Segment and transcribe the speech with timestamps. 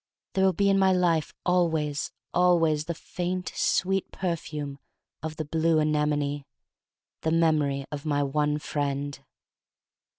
[0.33, 4.79] There will be in my life always— always the faint sweet perfume
[5.21, 6.43] of the blue anemone:
[7.21, 9.19] the memory of my one friend.